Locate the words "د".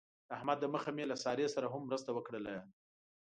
0.27-0.29, 0.61-0.65